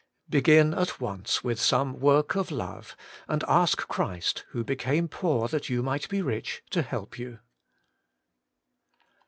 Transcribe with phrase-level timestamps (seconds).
[0.27, 5.69] Begin at once with some work of love, and ask Christ, who became poor, that
[5.69, 7.37] yon might be rich, to help you.